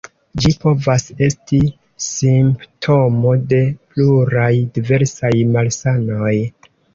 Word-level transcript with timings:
Ĝi 0.43 0.51
povas 0.61 1.03
esti 1.25 1.59
simptomo 2.05 3.35
de 3.53 3.59
pluraj 3.93 4.49
diversaj 4.79 5.33
malsanoj. 5.53 6.33